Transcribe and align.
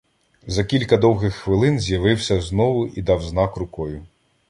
За 0.47 0.63
кілька 0.63 0.97
довгих 0.97 1.35
хвилин 1.35 1.79
з'явився 1.79 2.41
знову 2.41 2.87
і 2.87 3.01
дав 3.01 3.21
знак 3.23 3.57
рукою. 3.57 4.05